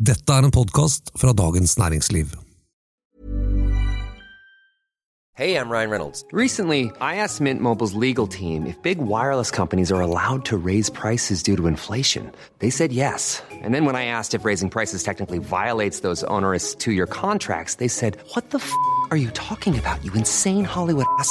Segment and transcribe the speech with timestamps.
[0.00, 2.26] Dette er en podkast fra Dagens Næringsliv.
[5.34, 6.24] Hey, I'm Ryan Reynolds.
[6.32, 10.90] Recently, I asked Mint Mobile's legal team if big wireless companies are allowed to raise
[10.90, 12.32] prices due to inflation.
[12.60, 13.42] They said yes.
[13.62, 17.74] And then when I asked if raising prices technically violates those onerous two year contracts,
[17.74, 18.72] they said, What the f
[19.10, 21.30] are you talking about, you insane Hollywood ass?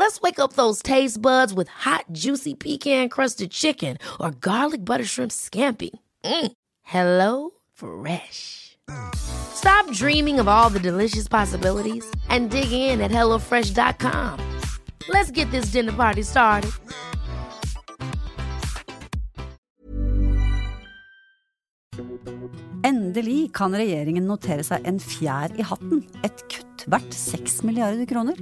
[0.00, 5.04] Let's wake up those taste buds with hot, juicy pecan crusted chicken or garlic butter
[5.04, 5.90] shrimp scampi.
[6.24, 6.52] Mm.
[6.80, 8.78] Hello Fresh.
[9.14, 14.40] Stop dreaming of all the delicious possibilities and dig in at HelloFresh.com.
[15.10, 16.70] Let's get this dinner party started.
[22.88, 26.06] Endelig kan regjeringen notere seg en fjær i hatten.
[26.24, 28.40] Et kutt verdt 6 milliarder kroner.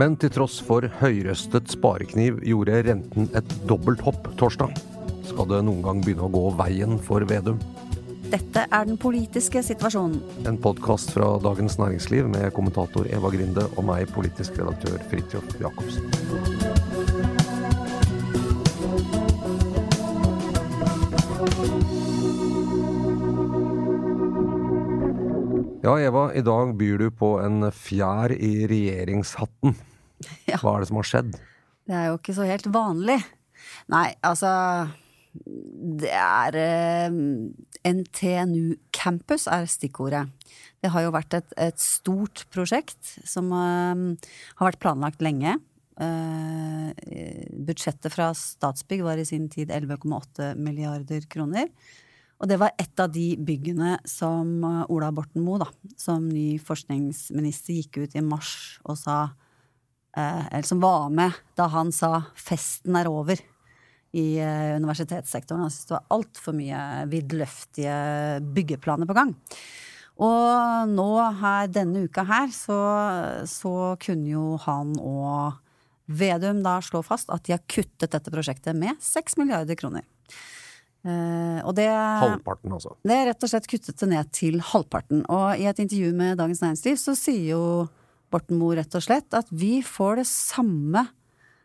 [0.00, 4.74] Men til tross for høyrøstet sparekniv gjorde renten et dobbelt hopp torsdag.
[5.28, 7.62] Skal det noen gang begynne å gå veien for Vedum?
[8.32, 10.18] Dette er den politiske situasjonen.
[10.50, 16.63] En podkast fra Dagens Næringsliv med kommentator Eva Grinde og meg, politisk redaktør Fridtjof Jacobsen.
[25.84, 29.76] Ja, Eva, i dag byr du på en fjær i regjeringshatten.
[30.48, 30.56] Ja.
[30.62, 31.32] Hva er det som har skjedd?
[31.84, 33.18] Det er jo ikke så helt vanlig.
[33.92, 34.48] Nei, altså
[35.34, 37.18] Det er eh,
[37.90, 40.22] NTNU Campus er stikkordet.
[40.80, 45.58] Det har jo vært et, et stort prosjekt som eh, har vært planlagt lenge.
[46.00, 46.88] Eh,
[47.68, 51.68] budsjettet fra Statsbygg var i sin tid 11,8 milliarder kroner.
[52.42, 55.68] Og det var et av de byggene som eh, Ola Borten Moe,
[56.00, 59.18] som ny forskningsminister, gikk ut i mars og sa
[60.16, 63.42] eh, Eller som var med da han sa 'festen er over'
[64.14, 65.66] i eh, universitetssektoren.
[65.66, 67.96] Han syntes det var altfor mye vidløftige
[68.54, 69.34] byggeplaner på gang.
[70.22, 72.78] Og nå her, denne uka her, så,
[73.50, 75.60] så kunne jo han og
[76.04, 80.04] Vedum da slå fast at de har kuttet dette prosjektet med 6 milliarder kroner.
[81.04, 82.94] Eh, og det Halvparten, altså.
[83.04, 85.24] det er rett og slett kuttet det ned til halvparten.
[85.28, 87.64] Og i et intervju med Dagens Næringsliv så sier jo
[88.32, 91.04] Borten Moe rett og slett at vi får det samme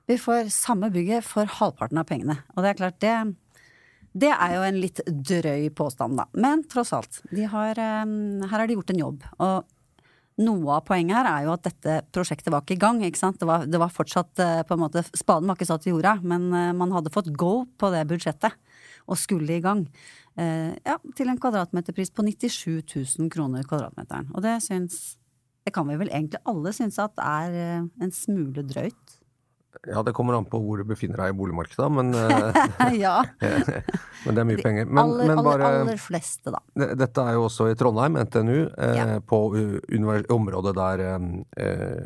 [0.09, 2.39] Vi får samme bygget for halvparten av pengene.
[2.55, 3.15] Og det er klart, det
[4.19, 6.25] det er jo en litt drøy påstand, da.
[6.33, 7.19] Men tross alt.
[7.29, 8.05] De har, eh,
[8.41, 9.27] her har de gjort en jobb.
[9.37, 9.63] Og
[10.39, 13.03] noe av poenget her er jo at dette prosjektet var ikke i gang.
[13.05, 13.37] ikke sant?
[13.39, 16.17] Det var, det var fortsatt eh, på en måte Spaden var ikke satt i jorda,
[16.23, 18.57] men man hadde fått go på det budsjettet.
[19.09, 19.85] Og skulle i gang.
[20.39, 24.29] Eh, ja, til en kvadratmeterpris på 97 000 kroner kvadratmeteren.
[24.35, 25.17] Og det syns
[25.65, 29.18] Det kan vi vel egentlig alle synes at er eh, en smule drøyt.
[29.87, 32.51] Ja, det kommer an på hvor du befinner deg i boligmarkedet, men, eh,
[33.05, 33.21] ja.
[34.25, 34.83] men det er mye penger.
[34.89, 36.59] Men, aller, men bare aller, aller fleste, da.
[36.99, 39.05] Dette er jo også i Trondheim, NTNU, eh, Ja.
[39.23, 39.55] på
[40.35, 41.15] området der eh,
[41.63, 42.03] eh,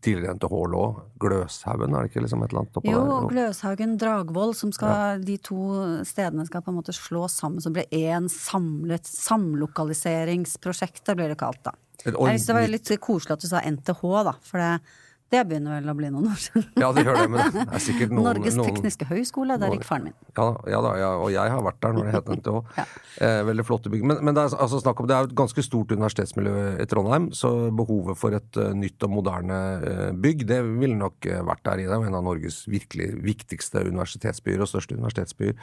[0.00, 0.84] tidligere NTH lå.
[1.20, 3.28] Gløshaugen, er det ikke liksom et eller annet oppå Jo, der?
[3.34, 5.60] Gløshaugen, Dragvoll, som skal, de to
[6.08, 11.60] stedene skal på en måte slås sammen, så blir én samlet samlokaliseringsprosjektet, blir det kalt
[11.66, 11.72] da.
[12.04, 14.72] Jeg synes det var litt koselig at du sa NTH, da, for det,
[15.34, 16.66] det begynner vel å bli noen år siden.
[16.80, 19.86] Ja, det gjør det, men det er sikkert noen Norges noen- tekniske høgskole, der gikk
[19.88, 20.16] faren min.
[20.36, 22.60] Ja, ja da, ja, og jeg har vært der når det het NTH.
[22.74, 22.84] Ja.
[23.22, 24.02] eh, veldig flotte bygg.
[24.10, 27.50] Men, men det er altså om det er et ganske stort universitetsmiljø i Trondheim, så
[27.74, 31.84] behovet for et uh, nytt og moderne uh, bygg, det ville nok uh, vært der
[31.84, 31.88] i.
[31.90, 35.54] Det en av Norges virkelig viktigste universitetsbyer og største universitetsbyer.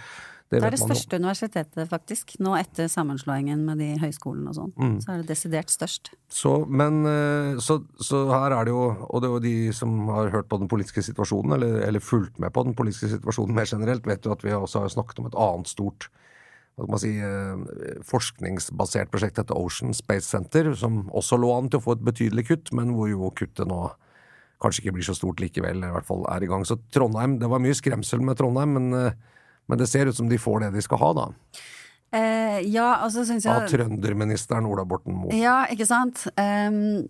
[0.51, 2.34] Det er det største universitetet, faktisk.
[2.44, 4.73] Nå etter sammenslåingen med de høyskolene og sånn.
[4.75, 4.97] Mm.
[5.00, 6.12] Så er det desidert størst.
[6.28, 9.96] Så, men, eh, så, så her er det jo, og det er jo de som
[10.11, 13.70] har hørt på den politiske situasjonen, eller, eller fulgt med på den politiske situasjonen mer
[13.70, 16.11] generelt, vet jo at vi også har snakket om et annet stort
[16.79, 21.70] hva skal man si, eh, forskningsbasert prosjekt, dette Ocean Space Center, som også lå an
[21.70, 23.91] til å få et betydelig kutt, men hvor jo kuttet nå
[24.61, 26.64] kanskje ikke blir så stort likevel, eller i hvert fall er i gang.
[26.66, 29.14] Så Trondheim, det var mye skremsel med Trondheim, men, eh,
[29.66, 31.28] men det ser ut som de får det de skal ha, da.
[32.11, 35.31] Eh, ja, altså syns jeg Av trønderministeren Ola Borten Moe.
[35.31, 36.25] Ja, ikke sant.
[36.35, 37.05] Um,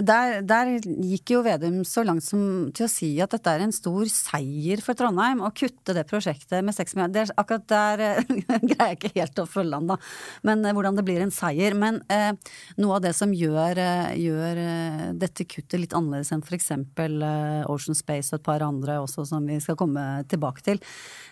[0.00, 3.74] der, der gikk jo Vedum så langt som til å si at dette er en
[3.76, 5.42] stor seier for Trondheim.
[5.44, 7.34] Å kutte det prosjektet med seks milliarder.
[7.36, 8.32] Akkurat der eh,
[8.70, 9.98] greier jeg ikke helt å følge han, da.
[10.48, 11.76] Men eh, hvordan det blir en seier.
[11.76, 12.32] Men eh,
[12.80, 14.62] noe av det som gjør, eh, gjør
[15.20, 19.44] dette kuttet litt annerledes enn eksempel eh, Ocean Space og et par andre også, som
[19.44, 20.80] vi skal komme tilbake til,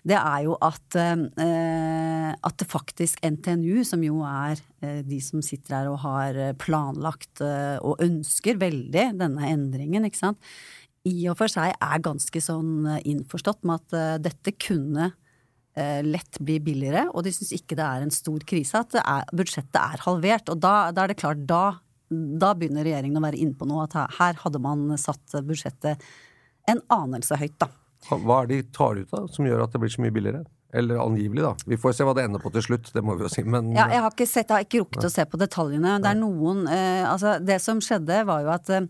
[0.04, 5.42] det er jo at, eh, at det faktisk NTNU, som jo er eh, de som
[5.44, 10.38] sitter her og har eh, planlagt eh, og ønsker veldig denne endringen, ikke sant,
[11.08, 15.08] i og for seg er ganske sånn innforstått med at dette kunne
[16.06, 19.80] lett bli billigere, og de syns ikke det er en stor krise at er, budsjettet
[19.80, 20.52] er halvert.
[20.52, 21.80] Og da, da er det klart, da,
[22.12, 26.06] da begynner regjeringen å være inne på noe, at her hadde man satt budsjettet
[26.70, 27.72] en anelse høyt, da.
[28.08, 30.42] Hva er det de tar ut da, som gjør at det blir så mye billigere?
[30.72, 31.52] Eller angivelig, da.
[31.68, 33.44] Vi får se hva det ender på til slutt, det må vi jo si.
[33.44, 35.98] Men Ja, jeg har ikke sett, jeg har ikke rukket å se på detaljene.
[36.00, 38.86] Det er noen eh, Altså, det som skjedde, var jo at eh,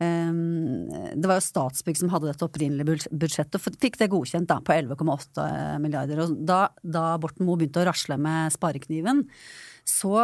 [0.00, 4.56] Um, det var jo Statsbygg som hadde dette opprinnelige budsjettet, og fikk det godkjent da,
[4.64, 5.44] på 11,8
[5.82, 6.22] milliarder.
[6.24, 9.26] Og da, da Borten Moe begynte å rasle med sparekniven,
[9.84, 10.14] så,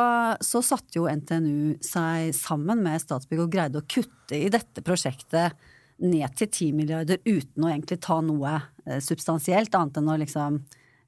[0.41, 5.69] så satte jo NTNU seg sammen med Statsbygg og greide å kutte i dette prosjektet
[6.03, 10.59] ned til 10 milliarder uten å egentlig ta noe eh, substansielt, annet enn å liksom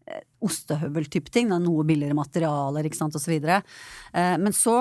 [0.08, 1.50] eh, ostehøvel-type ting.
[1.52, 3.34] Noe billigere materialer, ikke sant, osv.
[3.36, 4.76] Eh, men så,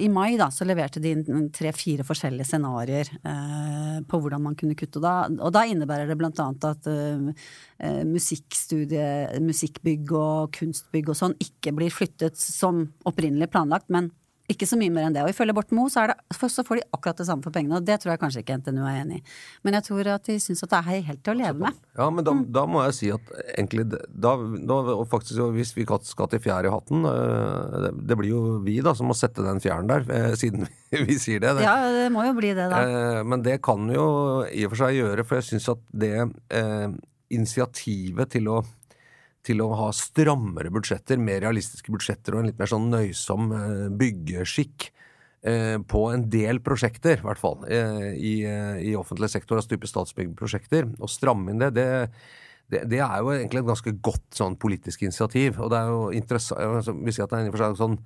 [0.00, 3.12] i mai, da, så leverte de inn tre-fire forskjellige scenarioer
[4.08, 5.02] på hvordan man kunne kutte.
[5.02, 6.88] Og da innebærer det blant annet at
[9.40, 14.12] musikkbygg og kunstbygg og sånn ikke blir flyttet som opprinnelig planlagt, men
[14.50, 15.22] ikke så mye mer enn det.
[15.24, 18.00] Og ifølge Borten Moe så, så får de akkurat det samme for pengene, og det
[18.02, 19.24] tror jeg kanskje ikke NTNU er enig i.
[19.66, 21.78] Men jeg tror at de syns at det er helt til å leve med.
[21.98, 24.80] Ja, men da, da må jeg si at egentlig da, da
[25.10, 29.10] faktisk, Hvis vi skal til fjær i hatten øh, det, blir jo vi da som
[29.10, 30.66] må sette den fjæren der, eh, siden
[31.08, 31.54] vi, sier det.
[31.58, 31.66] det.
[31.66, 32.82] Ja, det må jo bli det, da.
[32.82, 34.08] Eh, men det kan jo
[34.50, 36.14] i og for seg gjøre, for jeg syns at det
[36.56, 36.88] eh,
[37.30, 38.60] initiativet til å
[39.50, 43.86] til å ha strammere budsjetter, mer realistiske budsjetter og en litt mer sånn nøysom eh,
[44.00, 44.86] byggeskikk
[45.42, 48.34] eh, på en del prosjekter, i hvert fall, eh, i,
[48.90, 50.88] i offentlig sektor, altså type statsbyggprosjekter.
[51.00, 55.58] Å stramme inn det, det, det, er jo egentlig et ganske godt sånn politisk initiativ.
[55.58, 57.98] Og det er jo interessant altså, Vi sier at det er seg sånn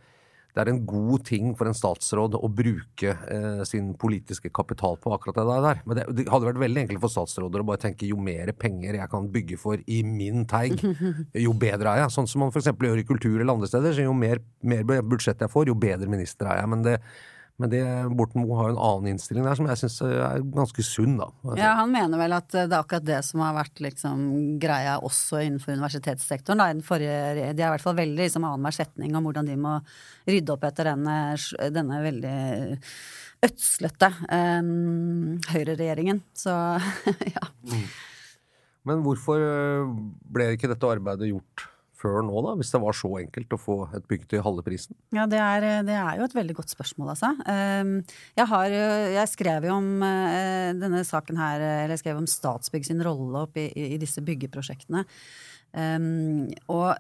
[0.54, 5.10] det er en god ting for en statsråd å bruke eh, sin politiske kapital på
[5.16, 5.80] akkurat det der.
[5.82, 9.00] Men det, det hadde vært veldig enkelt for statsråder å bare tenke jo mer penger
[9.00, 10.78] jeg kan bygge for i min teig,
[11.46, 12.14] jo bedre er jeg.
[12.14, 12.70] Sånn som man f.eks.
[12.70, 13.96] gjør i kultur eller andre steder.
[13.96, 16.70] Så jo mer, mer budsjett jeg får, jo bedre minister er jeg.
[16.70, 17.00] Men det,
[17.62, 17.82] men det,
[18.18, 21.28] Borten Moe har en annen innstilling der som jeg syns er ganske sunn, da.
[21.44, 24.24] Altså, Ja, han mener vel at det er akkurat det som har vært liksom
[24.62, 26.58] greia også innenfor universitetssektoren.
[26.58, 26.86] Da.
[26.86, 29.76] Forrige, de er i hvert fall veldig liksom, annenhver setning om hvordan de må
[30.26, 31.18] rydde opp etter denne,
[31.76, 32.34] denne veldig
[33.44, 36.24] ødslete um, høyreregjeringen.
[36.34, 36.56] Så
[37.36, 37.46] ja.
[38.84, 39.94] Men hvorfor øh,
[40.34, 41.68] ble ikke dette arbeidet gjort
[42.04, 42.52] før nå, da?
[42.60, 44.92] Hvis det var så enkelt å få et bygg til halve prisen?
[45.16, 47.32] Ja, det er, det er jo et veldig godt spørsmål, altså.
[47.48, 47.94] Um,
[48.36, 52.28] Jeg, har, jo- jeg skrev jo om eh, denne saken her, eller jeg skrev om
[52.28, 55.06] Statsbygg sin rolle opp i, i disse byggeprosjektene.
[55.74, 56.92] Um, og,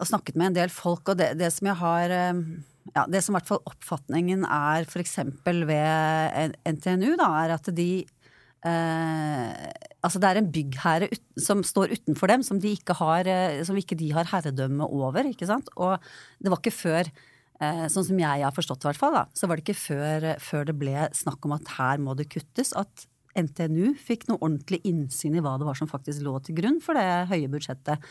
[0.00, 2.44] og snakket med en del folk, og det, det som jeg har um,
[2.94, 5.18] ja, Det som i hvert fall oppfatningen er f.eks.
[5.68, 7.90] ved NTNU, da, er at de
[8.60, 9.68] Eh,
[10.04, 11.08] altså det er en byggherre
[11.40, 15.28] som står utenfor dem, som, de ikke har, eh, som ikke de har herredømme over.
[15.30, 15.70] ikke sant?
[15.76, 15.96] Og
[16.40, 17.10] det var ikke før,
[17.60, 20.68] eh, sånn som jeg har forstått hvert fall, da, så var det ikke før, før
[20.68, 23.06] det ble snakk om at her må det kuttes, at
[23.38, 26.98] NTNU fikk noe ordentlig innsyn i hva det var som faktisk lå til grunn for
[26.98, 28.02] det høye budsjettet.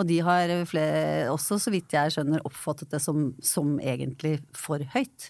[0.00, 4.82] Og de har flere, også, så vidt jeg skjønner, oppfattet det som, som egentlig for
[4.94, 5.28] høyt.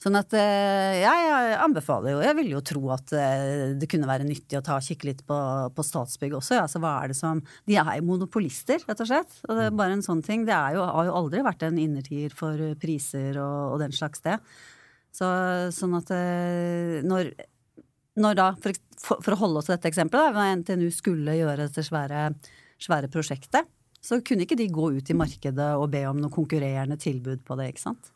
[0.00, 4.26] Sånn at ja, jeg, anbefaler jo, jeg vil jo tro at eh, det kunne være
[4.28, 5.38] nyttig å ta kikke litt på,
[5.74, 6.58] på Statsbygg også.
[6.62, 9.38] Altså hva er det som De er jo monopolister, rett og slett.
[9.46, 10.48] Og det er bare en sånn ting.
[10.48, 14.24] Det er jo, har jo aldri vært en innertier for priser og, og den slags
[14.24, 14.38] det.
[15.14, 15.28] Så,
[15.74, 17.32] sånn at eh, når
[18.20, 18.76] når da, for,
[19.22, 22.28] for, å holde oss til dette eksempelet, da, NTNU skulle gjøre dette svære,
[22.82, 23.68] svære prosjektet,
[24.04, 27.58] så kunne ikke de gå ut i markedet og be om noe konkurrerende tilbud på
[27.58, 28.12] det, ikke sant?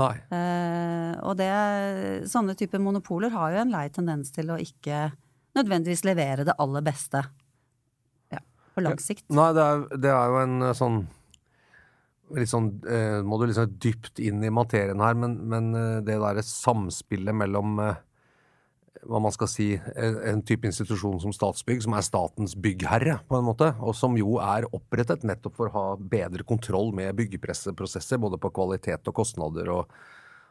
[0.00, 0.14] Nei.
[0.32, 1.50] Eh, og det,
[2.32, 5.10] sånne typer monopoler har jo en lei tendens til å ikke
[5.56, 7.20] nødvendigvis levere det aller beste
[8.32, 8.40] ja,
[8.72, 9.26] på lang sikt.
[9.32, 11.02] Nei, det er, det er jo en eh, sånn
[12.32, 16.16] Litt sånn eh, Må du liksom dypt inn i materien her, men, men eh, det
[16.16, 17.98] derre samspillet mellom eh,
[19.02, 23.46] hva man skal si, en type institusjon som Statsbygg, som er statens byggherre, på en
[23.48, 28.38] måte, og som jo er opprettet nettopp for å ha bedre kontroll med byggepresseprosesser, både
[28.42, 29.98] på kvalitet og kostnader og,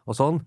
[0.10, 0.42] og sånn.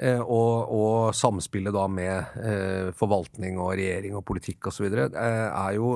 [0.00, 4.86] Eh, og, og samspillet da med eh, forvaltning og regjering og politikk osv.
[4.86, 5.90] Eh, er jo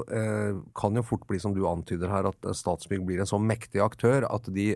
[0.77, 4.27] kan jo fort bli, som du antyder her, at Statsbygg blir en så mektig aktør
[4.29, 4.73] at de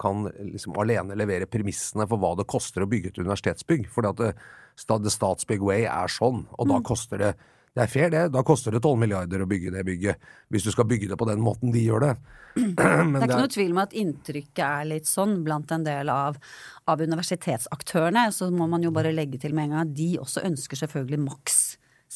[0.00, 3.86] kan liksom alene levere premissene for hva det koster å bygge et universitetsbygg.
[3.92, 4.40] Fordi at
[4.76, 7.34] The Statsbygg Way er sånn, og da koster det
[7.76, 8.32] det er fair, det.
[8.32, 10.16] Da koster det 12 milliarder å bygge det bygget.
[10.48, 12.12] Hvis du skal bygge det på den måten de gjør det.
[12.56, 12.72] Men
[13.12, 16.08] Det er ikke er- noe tvil om at inntrykket er litt sånn blant en del
[16.08, 16.38] av,
[16.88, 18.30] av universitetsaktørene.
[18.32, 21.20] Så må man jo bare legge til med en gang at de også ønsker selvfølgelig
[21.26, 21.58] maks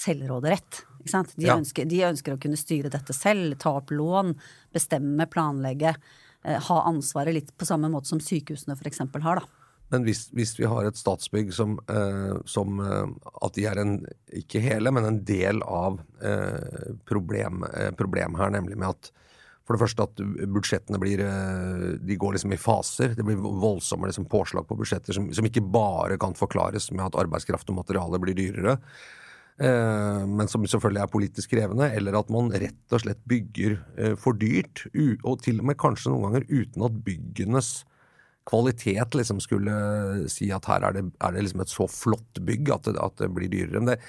[0.00, 0.80] selvråderett.
[1.02, 1.36] Ikke sant?
[1.36, 1.58] De, Ja.
[1.60, 4.32] ønsker, de ønsker å kunne styre dette selv, ta opp lån,
[4.72, 5.94] bestemme, planlegge.
[6.42, 8.98] Eh, ha ansvaret litt på samme måte som sykehusene f.eks.
[9.22, 9.44] har, da.
[9.90, 13.06] Men hvis, hvis vi har et statsbygg som, eh, som eh,
[13.42, 13.96] At de er en,
[14.40, 19.10] ikke hele, men en del av eh, problem, eh, problem her, nemlig med at
[19.66, 20.20] for det første at
[20.50, 23.14] budsjettene blir eh, De går liksom i faser.
[23.14, 27.18] Det blir voldsomme liksom, påslag på budsjetter som, som ikke bare kan forklares med at
[27.22, 28.78] arbeidskraft og materiale blir dyrere.
[29.60, 33.78] Eh, men som selvfølgelig er politisk krevende, eller at man rett og slett bygger
[34.18, 34.86] for dyrt,
[35.22, 37.72] og til og med kanskje noen ganger uten at byggenes
[38.50, 39.72] kvalitet liksom skulle
[40.32, 43.16] si at her er det, er det liksom et så flott bygg at det, at
[43.22, 43.78] det blir dyrere.
[43.78, 44.00] Men det,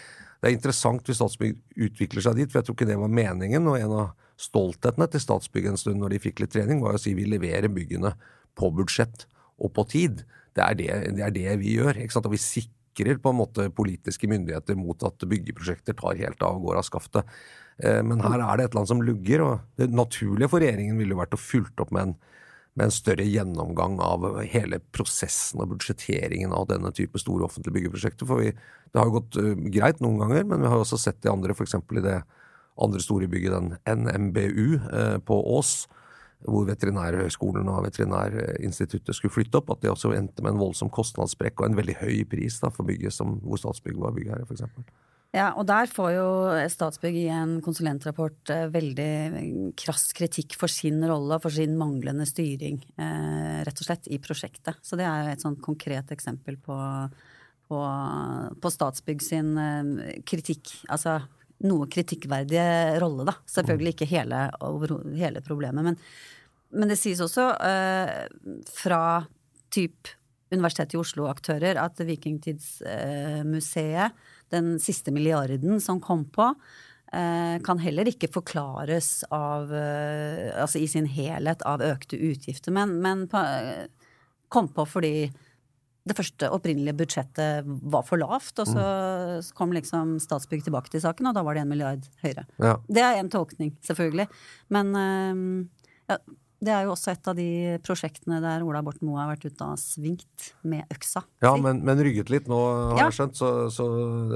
[0.42, 3.70] det er interessant hvis Statsbygg utvikler seg dit, for jeg tror ikke det var meningen.
[3.70, 7.02] Og en av stolthetene til Statsbygg en stund når de fikk litt trening, var å
[7.02, 8.16] si vi leverer byggene
[8.58, 9.28] på budsjett
[9.62, 10.24] og på tid.
[10.58, 12.02] Det er det, det, er det vi gjør.
[12.02, 12.28] ikke sant?
[12.28, 16.72] Og vi sikrer på en måte politiske myndigheter mot at byggeprosjekter tar helt av og
[16.72, 17.38] går av skaftet.
[17.78, 20.98] Eh, Men her er det et eller annet som lugger, og det naturlige for regjeringen
[20.98, 22.18] ville jo vært å fulgt opp med en
[22.80, 28.28] med en større gjennomgang av hele prosessen og budsjetteringen av denne type store offentlige byggeprosjekter.
[28.30, 31.20] For vi, det har jo gått uh, greit noen ganger, men vi har også sett
[31.24, 31.76] det andre, f.eks.
[31.76, 32.22] i det
[32.82, 35.90] andre store bygget, den NMBU eh, på Ås,
[36.48, 41.62] hvor Veterinærhøgskolen og Veterinærinstituttet skulle flytte opp, at det også endte med en voldsom kostnadssprekk
[41.62, 44.64] og en veldig høy pris da, for bygget som, hvor Statsbygg var byggherre, f.eks.
[45.32, 46.26] Ja, og der får jo
[46.74, 49.12] Statsbygg i en konsulentrapport eh, veldig
[49.80, 54.76] krass kritikk for sin rolle for sin manglende styring, eh, rett og slett, i prosjektet.
[54.84, 56.76] Så det er et sånn konkret eksempel på,
[57.72, 57.80] på,
[58.60, 60.68] på Statsbygg sin eh, kritikk.
[60.92, 61.22] Altså
[61.64, 63.36] noe kritikkverdige rolle, da.
[63.56, 64.52] Selvfølgelig ikke hele,
[65.16, 65.96] hele problemet, men,
[66.76, 68.28] men det sies også eh,
[68.68, 69.24] fra
[69.72, 70.12] typ
[70.52, 74.12] Universitetet i Oslo-aktører at Vikingtidsmuseet,
[74.52, 76.52] den siste milliarden som kom på,
[77.14, 83.00] eh, kan heller ikke forklares av, eh, altså i sin helhet av økte utgifter, men,
[83.02, 83.88] men på, eh,
[84.52, 85.32] kom på fordi
[86.02, 88.86] det første opprinnelige budsjettet var for lavt, og så
[89.46, 92.48] så kom liksom Statsbygg tilbake til saken, og da var det en milliard høyere.
[92.58, 92.80] Ja.
[92.90, 94.26] Det er en tolkning, selvfølgelig.
[94.74, 94.90] Men
[96.10, 96.18] ja,
[96.62, 97.46] det er jo også et av de
[97.82, 101.24] prosjektene der Ola Borten Moe har vært ute og svingt med øksa.
[101.42, 102.60] Ja, men, men rygget litt nå,
[102.92, 103.08] har Ja.
[103.10, 103.40] jeg skjønt.
[103.40, 103.88] Så, så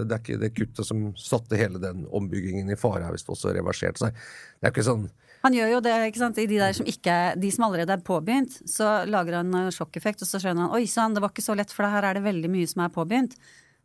[0.01, 3.53] det er ikke det kuttet som satte hele den ombyggingen i fare, har visst også
[3.53, 4.17] reversert seg.
[4.59, 5.05] Det er ikke sånn
[5.45, 6.39] Han gjør jo det, ikke sant.
[6.41, 10.29] I de der som ikke de som allerede er påbegynt, så lager han sjokkeffekt, og
[10.31, 12.49] så skjønner han oi sann, det var ikke så lett, for her er det veldig
[12.49, 13.35] mye som er påbegynt.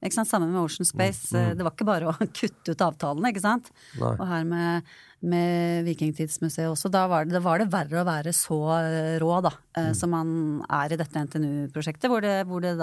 [0.01, 0.31] Ikke sant?
[0.31, 1.29] Samme med Ocean Space.
[1.37, 1.59] Mm.
[1.59, 3.69] Det var ikke bare å kutte ut avtalene, ikke sant.
[4.01, 4.15] Nei.
[4.17, 4.91] Og her med,
[5.21, 6.89] med Vikingtidsmuseet også.
[6.93, 9.53] Da var det, da var det verre å være så eh, rå, da.
[9.77, 9.93] mm.
[9.99, 12.77] Som man er i dette NTNU-prosjektet, hvor, det, hvor, det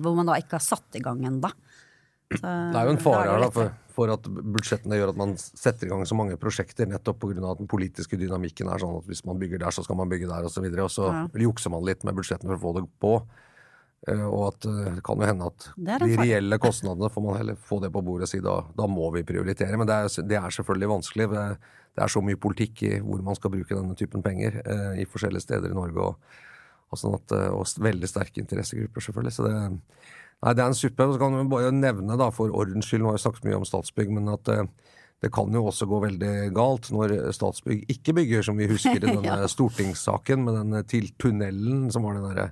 [0.00, 1.52] hvor man da ikke har satt i gang ennå.
[2.34, 5.86] Det er jo en fare her da, for, for at budsjettene gjør at man setter
[5.86, 7.36] i gang så mange prosjekter nettopp pga.
[7.52, 10.26] at den politiske dynamikken er sånn at hvis man bygger der, så skal man bygge
[10.32, 10.48] der, osv.
[10.48, 11.20] Og, så videre, og så Ja.
[11.44, 13.12] jukser man litt med budsjettene for å få det på.
[14.08, 17.56] Eh, Og at eh, det kan jo hende at de reelle kostnadene får man heller
[17.56, 19.78] få det på bordet og si da, da må vi prioritere.
[19.80, 21.28] Men det er, det er selvfølgelig vanskelig.
[21.32, 21.44] Det,
[21.94, 25.06] det er så mye politikk i hvor man skal bruke denne typen penger eh, i
[25.08, 26.10] forskjellige steder i Norge.
[26.10, 26.34] Og,
[26.90, 29.36] og, sånn at, eh, og veldig sterke interessegrupper, selvfølgelig.
[29.38, 31.08] Så det, nei, det er en suppe.
[31.14, 33.64] Så kan vi bare nevne, da, for ordens skyld, nå har jeg snakket mye om
[33.72, 34.66] Statsbygg, men at eh,
[35.24, 39.00] det kan jo også gå veldig galt når Statsbygg ikke bygger, som vi husker i
[39.06, 39.48] denne Ja.
[39.48, 42.50] stortingssaken med den til tunnelen som var den derre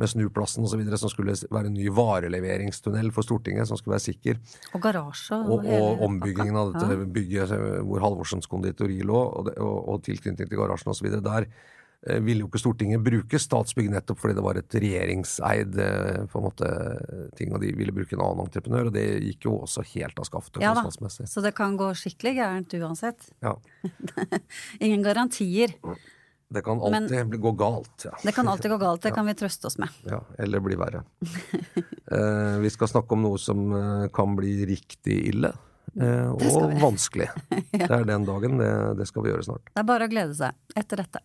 [0.00, 4.40] med snuplassen osv., som skulle være en ny vareleveringstunnel for Stortinget, som skulle være sikker.
[4.74, 5.38] Og garasje.
[5.38, 7.04] Og, og, og ombyggingen av dette Ja.
[7.18, 7.54] bygget
[7.86, 11.06] hvor Halvorsens konditori lå, og, og, og tilknytning til garasjen osv.
[11.22, 16.18] Der eh, ville jo ikke Stortinget bruke Statsbygg nettopp fordi det var et regjeringseid eh,
[16.32, 16.72] på en måte
[17.38, 20.26] ting, og de ville bruke en annen entreprenør, og det gikk jo også helt av
[20.28, 21.28] skaftet Ja kostnadsmessig.
[21.30, 23.30] så det kan gå skikkelig gærent uansett.
[23.46, 23.54] Ja.
[24.84, 25.76] Ingen garantier.
[26.54, 28.04] Det kan alltid Men, gå galt.
[28.04, 28.14] Ja.
[28.22, 29.88] Det kan alltid gå galt, det kan vi trøste oss med.
[30.06, 31.02] Ja, eller bli verre.
[32.14, 35.50] eh, vi skal snakke om noe som eh, kan bli riktig ille.
[35.98, 36.80] Eh, og vanskelig.
[36.88, 37.28] vanskelig.
[37.74, 38.58] Det er den dagen.
[38.62, 38.70] Det,
[39.00, 39.66] det skal vi gjøre snart.
[39.72, 41.24] Det er bare å glede seg etter dette.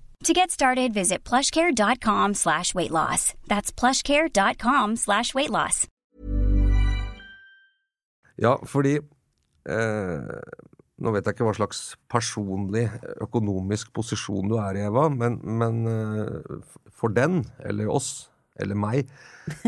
[0.23, 3.33] To get started, visit plushcare.com slash weight loss.
[3.47, 5.87] That's plushcare.com slash weight loss.
[8.37, 8.99] Ja, fordi
[9.69, 10.41] eh,
[11.01, 12.85] Nå vet jeg ikke hva slags personlig
[13.21, 18.29] økonomisk posisjon du er i, Eva, men, men eh, for den, eller oss,
[18.63, 19.09] eller meg,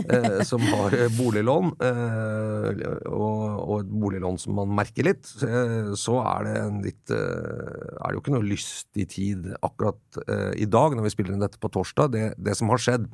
[0.04, 5.94] eh, som har eh, boliglån, eh, og, og et boliglån som man merker litt, eh,
[6.00, 6.56] så er det
[6.88, 11.14] litt eh, Er det jo ikke noe lystig tid akkurat eh, i dag, når vi
[11.16, 12.14] spiller inn dette på torsdag.
[12.14, 13.10] Det, det som har skjedd,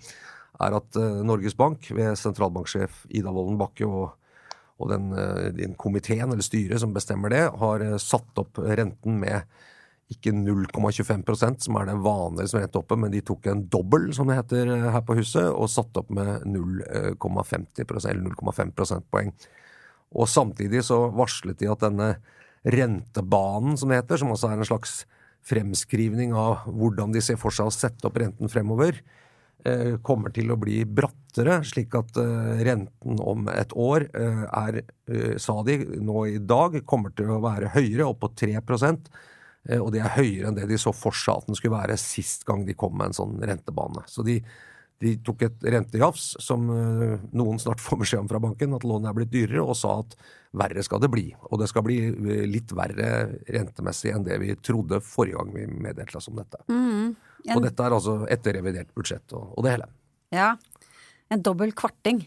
[0.59, 4.15] er at Norges Bank, ved sentralbanksjef Ida Wolden Bakke og
[4.79, 5.09] og den,
[5.57, 9.43] den komiteen eller styret som bestemmer det, har satt opp renten med
[10.09, 14.39] ikke 0,25% som er det vanlige som renteoppet, men de tok en dobbel, som det
[14.39, 19.31] heter eh, her på huset, og satte opp med 0,50% eller 0,5 prosentpoeng.
[20.17, 22.09] Og samtidig så varslet de at denne
[22.65, 25.03] rentebanen, som det heter, som også er en slags
[25.45, 28.97] fremskrivning av hvordan de ser for seg å sette opp renten fremover,
[29.69, 34.81] eh, kommer til å bli brattere, slik at eh, renten om et år er,
[35.37, 38.63] sa de nå i dag, kommer til å være høyere, opp på 3 eh,
[39.77, 42.47] og det er høyere enn det de så for seg at den skulle være sist
[42.47, 44.01] gang de kom med en sånn rentebane.
[44.09, 44.39] Så de,
[45.03, 49.11] de tok et rentejafs som eh, noen snart får beskjed om fra banken, at lånet
[49.11, 50.17] er blitt dyrere, og sa at
[50.59, 51.27] verre skal det bli.
[51.51, 53.11] Og det skal bli eh, litt verre
[53.45, 56.63] rentemessig enn det vi trodde forrige gang vi meddelte oss om dette.
[57.55, 59.87] Og dette er altså etter revidert budsjett og, og det hele.
[60.35, 60.51] Ja.
[61.29, 62.23] En dobbel kvarting,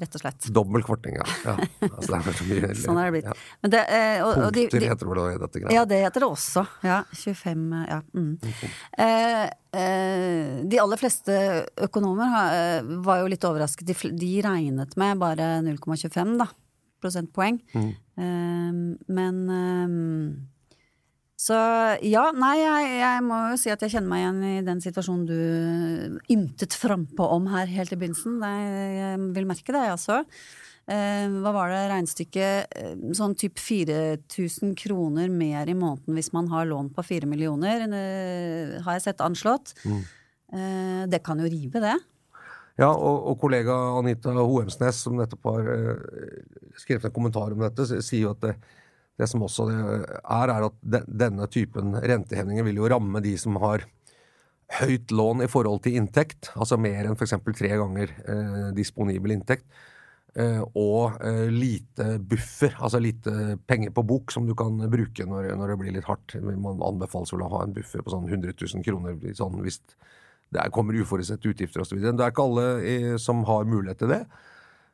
[0.00, 0.46] rett og slett.
[0.54, 1.26] Dobbel kvarting, ja.
[1.44, 1.54] ja.
[1.86, 3.28] Altså, det er så mye, Sånn er det blitt.
[3.30, 3.34] Ja.
[3.62, 5.76] Men det, eh, og, og de, Punkter de, heter vel det i dette greia.
[5.76, 6.64] Ja, det heter det også.
[6.86, 8.00] Ja, 25 eh, Ja.
[8.14, 8.32] Mm.
[9.04, 9.44] Eh,
[9.80, 11.36] eh, de aller fleste
[11.86, 13.86] økonomer eh, var jo litt overrasket.
[13.90, 16.48] De, de regnet med bare 0,25 da,
[17.04, 17.60] prosentpoeng.
[17.76, 17.92] Mm.
[18.24, 18.82] Eh,
[19.14, 19.40] men
[21.44, 21.56] Så
[22.08, 25.24] ja, nei, jeg, jeg må jo si at jeg kjenner meg igjen i den situasjonen
[25.28, 28.38] du ymtet frampå om her helt i begynnelsen.
[28.40, 30.22] Jeg, jeg vil merke det, jeg også.
[30.94, 32.72] Eh, hva var det regnestykket?
[32.80, 37.84] Eh, Sånn typ 4000 kroner mer i måneden hvis man har lån på 4 millioner,
[37.88, 39.74] eh, har jeg sett anslått.
[39.84, 41.98] Eh, det kan jo rive, det.
[42.80, 46.40] Ja, og, og kollega Anita Hoemsnes, som nettopp har eh,
[46.80, 48.54] skrevet en kommentar om dette, sier jo at det,
[49.20, 53.84] det som også er, er at denne typen rentehevninger vil jo ramme de som har
[54.80, 57.36] høyt lån i forhold til inntekt, altså mer enn f.eks.
[57.54, 59.66] tre ganger eh, disponibel inntekt,
[60.34, 65.52] eh, og eh, lite buffer, altså lite penger på bok som du kan bruke når,
[65.60, 66.34] når det blir litt hardt.
[66.42, 69.82] Man anbefales vel å ha en buffer på sånn 100 000 kroner sånn, hvis
[70.54, 72.00] det er- kommer uforutsette utgifter osv.
[72.00, 74.24] Det er ikke alle eh, som har mulighet til det.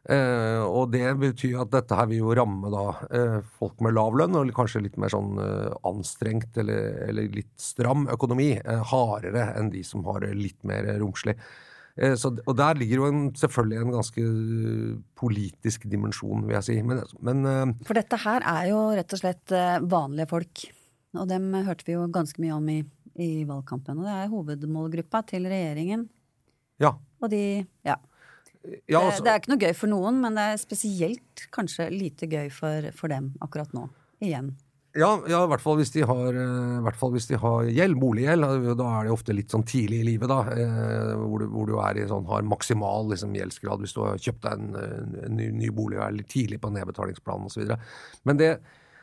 [0.08, 4.16] Eh, og det betyr at dette her vil jo ramme da eh, folk med lav
[4.16, 9.50] lønn, og kanskje litt mer sånn eh, anstrengt eller, eller litt stram økonomi, eh, hardere
[9.60, 11.36] enn de som har litt mer romslig.
[12.00, 16.68] Eh, så, og der ligger jo en, selvfølgelig en ganske eh, politisk dimensjon, vil jeg
[16.70, 16.80] si.
[16.80, 20.68] Men, men For dette her er jo rett og slett vanlige folk.
[21.20, 22.80] Og dem hørte vi jo ganske mye om i,
[23.20, 24.00] i valgkampen.
[24.00, 26.08] Og det er hovedmålgruppa til regjeringen.
[26.80, 26.96] Ja.
[27.20, 28.00] Og de Ja.
[28.64, 31.88] Ja det, altså, det er ikke noe gøy for noen, men det er spesielt kanskje
[31.92, 33.86] lite gøy for, for dem akkurat nå.
[34.20, 34.50] Igjen.
[34.98, 37.68] Ja, ja, i hvert fall hvis de har, eh, i hvert fall hvis de har
[37.70, 38.46] gjeld, boliggjeld.
[38.76, 40.40] Da er det ofte litt sånn tidlig i livet, da.
[40.50, 44.18] eh, Hvor du, hvor du er i sånn, har maksimal liksom, gjeldsgrad hvis du har
[44.18, 47.70] kjøpt deg en, en ny, ny bolig er litt tidlig på nedbetalingsplanen osv.
[48.26, 48.50] Men det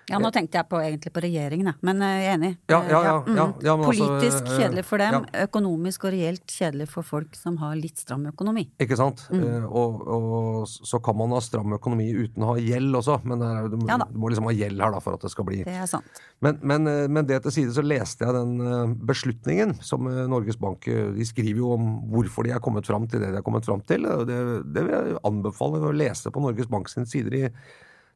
[0.07, 2.49] Ja, nå tenkte jeg på, egentlig på regjeringen, men eh, jeg er enig.
[2.71, 3.81] Ja, ja, ja, ja, mm.
[3.83, 7.99] altså, Politisk eh, kjedelig for dem, økonomisk og reelt kjedelig for folk som har litt
[7.99, 8.63] stram økonomi.
[8.83, 9.25] Ikke sant?
[9.33, 9.41] Mm.
[9.43, 13.43] Eh, og, og så kan man ha stram økonomi uten å ha gjeld også, men
[13.43, 15.89] du, du må liksom ha gjeld her da for at det skal bli Det er
[15.91, 16.23] sant.
[16.45, 21.25] Men, men, men det til side så leste jeg den beslutningen som Norges Bank De
[21.25, 24.07] skriver jo om hvorfor de er kommet fram til det de er kommet fram til.
[24.29, 24.39] Det,
[24.71, 27.33] det vil jeg anbefale å lese på Norges Bank sine sider.
[27.33, 27.51] De,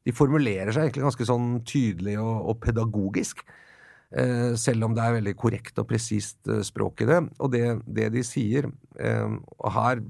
[0.08, 3.44] de formulerer seg egentlig ganske sånn tydelig og, og pedagogisk.
[4.12, 7.22] Eh, selv om det er veldig korrekt og presist eh, språk i det.
[7.40, 8.68] Og det, det de sier
[9.00, 10.04] eh, Og her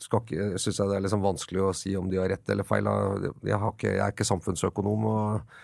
[0.00, 0.24] skal
[0.56, 2.88] syns jeg det er liksom vanskelig å si om de har rett eller feil.
[3.44, 5.04] Jeg, ikke, jeg er ikke samfunnsøkonom.
[5.10, 5.56] og,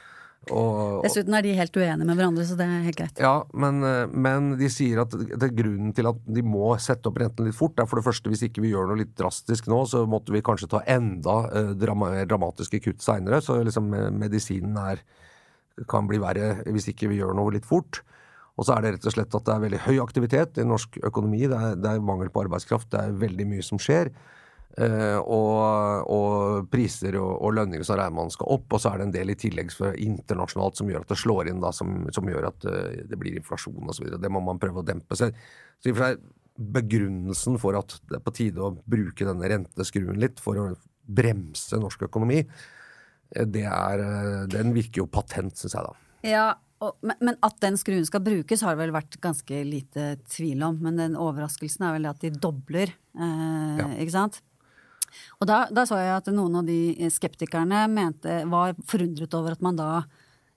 [0.50, 3.20] og Dessuten er de helt uenige med hverandre, så det er helt greit.
[3.22, 7.20] ja, men, eh, men de sier at det grunnen til at de må sette opp
[7.22, 9.84] renten litt fort, er for det første hvis ikke vi gjør noe litt drastisk nå,
[9.86, 13.38] så måtte vi kanskje ta enda eh, dramatiske kutt seinere.
[13.44, 15.04] Så liksom eh, medisinen er,
[15.90, 18.02] kan bli verre hvis ikke vi gjør noe litt fort.
[18.58, 20.98] Og så er det rett og slett at det er veldig høy aktivitet i norsk
[21.06, 21.46] økonomi.
[21.46, 22.90] Det er, det er mangel på arbeidskraft.
[22.92, 24.10] Det er veldig mye som skjer.
[24.80, 28.70] Eh, og, og priser og, og lønninger som regner man skal opp.
[28.72, 31.50] Og så er det en del i tillegg for internasjonalt som gjør at det slår
[31.52, 34.14] inn, da, som, som gjør at eh, det blir inflasjon osv.
[34.16, 35.18] Det må man prøve å dempe.
[35.18, 35.36] seg.
[35.82, 39.48] så i og for seg begrunnelsen for at det er på tide å bruke denne
[39.48, 40.66] renteskruen litt for å
[41.02, 44.04] bremse norsk økonomi, eh, det er,
[44.52, 45.96] den virker jo patent, syns jeg da.
[46.28, 46.46] Ja,
[46.82, 50.64] og, men, men at den skruen skal brukes, har det vel vært ganske lite tvil
[50.66, 50.80] om.
[50.82, 53.90] Men den overraskelsen er vel at de dobler, eh, Ja.
[54.00, 54.40] ikke sant?
[55.40, 59.64] Og da, da så jeg at noen av de skeptikerne mente, var forundret over at
[59.64, 59.94] man da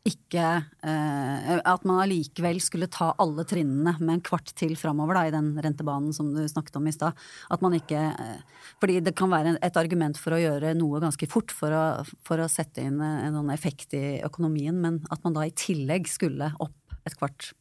[0.05, 0.43] ikke
[0.85, 5.33] eh, At man allikevel skulle ta alle trinnene med en kvart til framover da, i
[5.33, 7.17] den rentebanen som du snakket om i stad.
[7.49, 11.29] At man ikke eh, Fordi det kan være et argument for å gjøre noe ganske
[11.31, 11.83] fort for å,
[12.21, 15.55] for å sette inn en, en sånn effekt i økonomien, men at man da i
[15.57, 17.53] tillegg skulle opp et kvart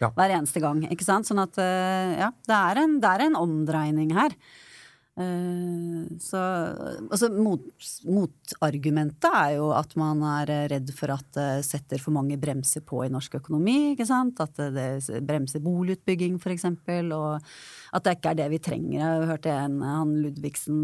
[0.00, 0.08] Ja.
[0.14, 0.84] hver eneste gang.
[0.94, 1.26] Ikke sant?
[1.28, 4.32] Sånn at eh, ja, det er en, det er en omdreining her.
[5.18, 6.40] Eh, så
[7.10, 7.64] altså mot,
[8.06, 13.02] Motargumentet er jo at man er redd for at det setter for mange bremser på
[13.04, 13.92] i norsk økonomi.
[13.94, 14.40] ikke sant?
[14.40, 17.12] At det bremser boligutbygging, for eksempel.
[17.16, 17.50] Og
[17.90, 18.98] at det ikke er det vi trenger.
[19.00, 20.80] Jeg hørte en, han Ludvigsen,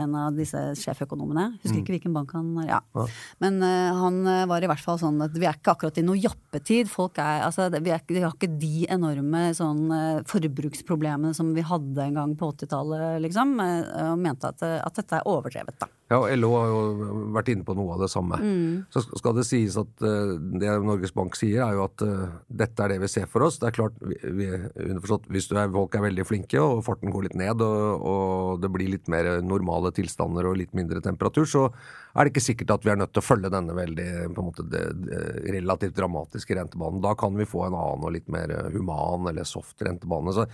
[0.00, 2.70] en av disse sjeføkonomene, husker ikke hvilken bank han er.
[2.76, 3.06] Ja.
[3.42, 6.18] Men uh, han var i hvert fall sånn at vi er ikke akkurat i noe
[6.20, 6.88] jappetid.
[6.90, 11.64] Folk er, altså, vi, er, vi har ikke de enorme sånn, eh, forbruksproblemene som vi
[11.66, 13.56] hadde en gang på 80-tallet, liksom.
[13.62, 15.90] eh, Og mente at, at dette er overdrevet, da.
[16.06, 16.82] Ja, og LO har jo
[17.34, 18.36] vært inne på noe av det samme.
[18.94, 22.84] Så skal det sies at eh, det Norges Bank sier, er jo at eh, dette
[22.84, 23.58] er det vi ser for oss.
[23.58, 27.26] Det er klart, vi, underforstått, Hvis du er, folk er veldig flinke og farten går
[27.26, 31.66] litt ned, og, og det blir litt mer normale tilstander og litt mindre temperatur, så
[32.14, 34.86] er det ikke sikkert at vi er nødt til å følge denne veldig måte, det,
[35.02, 35.20] det,
[35.58, 37.02] relativt dramatiske rentebanen.
[37.02, 40.38] Da kan vi få en annen og litt mer human eller soft rentebane.
[40.38, 40.46] Så,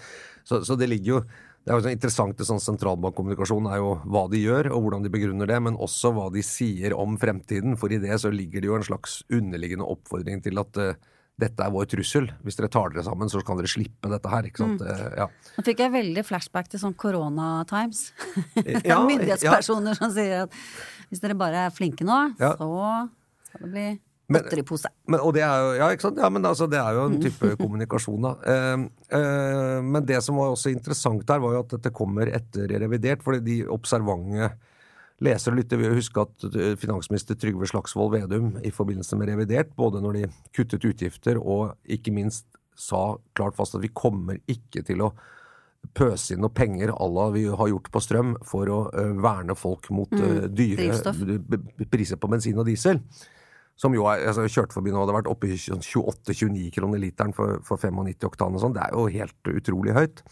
[0.48, 1.24] så, så det ligger jo
[1.62, 5.04] det er jo sånn interessant i sånn sentralbankkommunikasjon er jo hva de gjør, og hvordan
[5.04, 7.76] de begrunner det, men også hva de sier om fremtiden.
[7.78, 10.92] For i det så ligger det jo en slags underliggende oppfordring til at uh,
[11.38, 12.26] dette er vår trussel.
[12.42, 14.48] Hvis dere tar dere sammen, så kan dere slippe dette her.
[14.50, 14.82] ikke sant?
[14.84, 15.28] Eh, ja.
[15.56, 18.08] Nå fikk jeg veldig flashback til sånn Corona Times.
[18.88, 20.58] Ja, Myndighetspersoner som sier at
[21.08, 22.52] hvis dere bare er flinke nå, Ja.
[22.58, 22.68] så
[23.48, 23.86] skal det bli
[24.36, 24.90] godteripose.
[25.10, 26.20] Men, og det er jo, ja, ikke sant?
[26.22, 28.34] Ja, men altså, det er jo en type kommunikasjon, da.
[28.52, 28.84] Eh,
[29.18, 33.24] eh, men det som var også interessant her, var jo at dette kommer etter revidert.
[33.24, 34.52] fordi de observante
[35.22, 39.74] lesere og lyttere vil huske at eh, finansminister Trygve Slagsvold Vedum i forbindelse med revidert,
[39.76, 40.24] både når de
[40.56, 42.46] kuttet utgifter og ikke minst
[42.78, 45.12] sa klart fast at vi kommer ikke til å
[45.96, 49.56] pøse inn noe penger à la vi har gjort på strøm for å eh, verne
[49.58, 51.22] folk mot eh, dyre drivstoff.
[51.90, 53.02] priser på bensin og diesel.
[53.80, 57.60] Som jo er, altså, kjørte forbi nå hadde vært oppe i 28-29 kroner literen for,
[57.66, 58.74] for 95 oktan og sånn.
[58.76, 60.22] Det er jo helt utrolig høyt.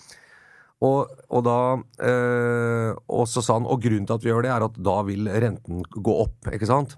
[0.81, 1.57] Og, og da
[2.09, 4.94] eh, Og så sa han og grunnen til at vi gjør det, er at da
[5.05, 6.94] vil renten gå opp, ikke sant?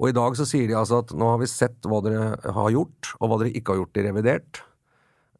[0.00, 2.70] Og i dag så sier de altså at nå har vi sett hva dere har
[2.72, 4.60] gjort, og hva dere ikke har gjort i revidert.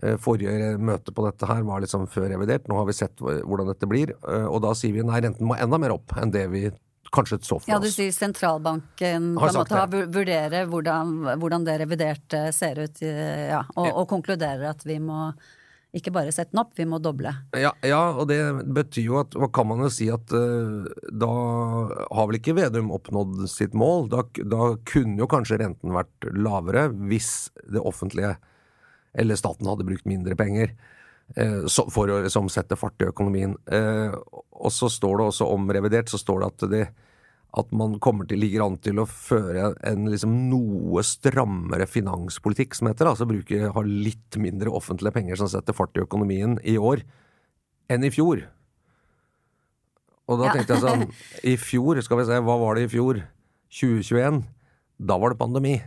[0.04, 2.68] Eh, Forrige møte på dette her var liksom før revidert.
[2.68, 4.14] Nå har vi sett hvordan dette blir.
[4.20, 6.66] eh, Og da sier vi nei, renten må enda mer opp enn det vi
[7.14, 9.81] kanskje et soft Ja, du sier sentralbanken på måtte en sagt måte.
[9.81, 15.01] har vurderer hvordan, hvordan det reviderte ser ut, eh, ja, og, og konkluderer at vi
[15.03, 15.31] må
[15.96, 17.33] ikke bare sette den opp, vi må doble.
[17.59, 18.38] Ja, ja, og det
[18.70, 21.31] betyr jo at Hva kan man jo si at uh, da
[22.14, 24.07] har vel ikke Vedum oppnådd sitt mål?
[24.12, 28.37] Da, da kunne jo kanskje renten vært lavere hvis det offentlige
[29.18, 30.77] eller staten hadde brukt mindre penger
[31.95, 33.55] for å liksom, sette fart i økonomien.
[33.71, 34.16] Eh,
[34.61, 36.85] og så står det også om revidert, så står det at det
[37.59, 42.90] at man kommer til, ligger an til å føre en liksom noe strammere finanspolitikk, som
[42.90, 43.11] heter.
[43.11, 47.03] Altså bruke, ha litt mindre offentlige penger som setter fart i økonomien i år,
[47.90, 48.45] enn i fjor.
[50.31, 51.09] Og da tenkte jeg sånn
[51.53, 53.25] I fjor, skal vi se, hva var det i fjor?
[53.81, 54.45] 2021.
[55.11, 55.81] Da var det pandemi.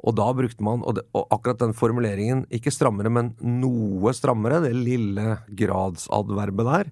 [0.00, 4.62] Og da brukte man, og, det, og akkurat den formuleringen, ikke strammere, men noe strammere,
[4.64, 6.90] det lille gradsadverbet der,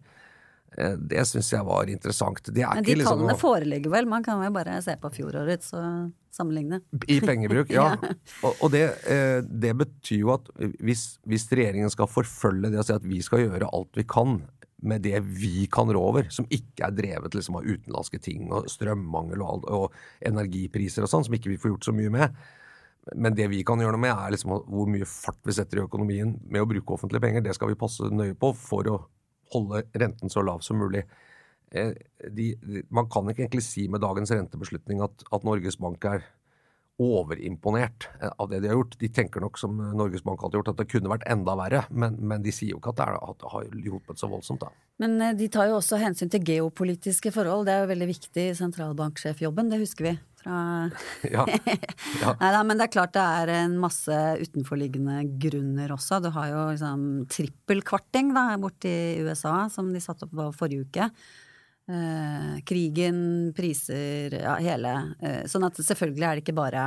[0.77, 2.43] eh, det syns jeg var interessant.
[2.53, 5.13] Det er Men de liksom tallene noe- foreligger vel, man kan jo bare se på
[5.15, 6.83] fjorårets og sammenligne.
[7.09, 7.89] I pengebruk, ja.
[8.03, 8.13] Ja.
[8.45, 12.87] Og, og det, eh, det betyr jo at hvis, hvis regjeringen skal forfølge det og
[12.91, 14.43] si at vi skal gjøre alt vi kan
[14.79, 18.69] med det vi kan rå over, som ikke er drevet liksom av utenlandske ting og
[18.71, 22.37] strømmangel og, alt, og energipriser og sånn, som ikke vi får gjort så mye med.
[23.17, 25.85] Men det vi kan gjøre noe med, er liksom hvor mye fart vi setter i
[25.87, 27.45] økonomien med å bruke offentlige penger.
[27.47, 28.99] Det skal vi passe nøye på for å
[29.55, 31.05] holde renten så lav som mulig.
[31.73, 31.95] Eh,
[32.33, 36.25] de, de, man kan ikke egentlig si med dagens rentebeslutning at, at Norges Bank er
[36.99, 38.99] overimponert eh, av det de har gjort.
[38.99, 41.85] De tenker nok som Norges Bank hadde gjort, at det kunne vært enda verre.
[41.91, 44.65] Men, men de sier jo ikke at det, er, at det har hjulpet så voldsomt.
[44.67, 44.73] da.
[45.03, 48.49] Men eh, de tar jo også hensyn til geopolitiske forhold, det er jo veldig viktig
[48.51, 50.15] i sentralbanksjefjobben, det husker vi.
[50.43, 50.59] Fra
[51.35, 51.45] Ja,
[52.23, 52.35] ja.
[52.41, 56.23] Nei da, men det er klart det er en masse utenforliggende grunner også.
[56.25, 61.13] Du har jo liksom trippelkvarting da, borti USA, som de satte opp forrige uke.
[61.89, 63.19] Eh, krigen,
[63.57, 64.91] priser, ja, hele.
[65.25, 66.83] Eh, sånn at selvfølgelig er det ikke bare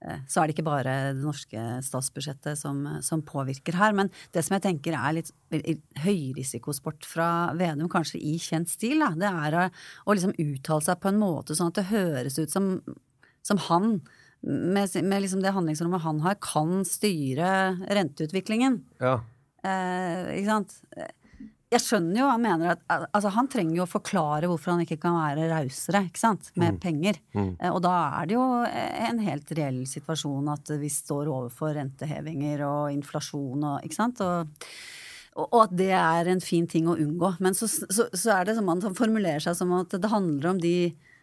[0.00, 3.92] eh, så er det ikke bare det norske statsbudsjettet som, som påvirker her.
[3.92, 5.28] Men det som jeg tenker er litt
[6.00, 9.66] høyrisikosport fra Vedum, kanskje i kjent stil, da, det er å,
[10.08, 12.78] å liksom uttale seg på en måte sånn at det høres ut som,
[13.44, 13.98] som han,
[14.40, 17.52] med, med liksom det handlingsrommet han har, kan styre
[17.92, 18.80] renteutviklingen.
[19.04, 19.18] Ja.
[19.68, 20.78] Eh, ikke sant?
[21.74, 25.00] Jeg skjønner jo, han mener at altså, Han trenger jo å forklare hvorfor han ikke
[25.02, 26.50] kan være rausere ikke sant?
[26.60, 27.18] med penger.
[27.34, 27.54] Mm.
[27.72, 32.92] og da er det jo en helt reell situasjon at vi står overfor rentehevinger og
[32.94, 34.22] inflasjon og ikke sant.
[34.24, 34.68] Og,
[35.34, 37.34] og, at det er en fin ting å unngå.
[37.44, 40.62] Men så, så, så er det som han formulerer seg som at det handler om
[40.62, 41.13] de eh,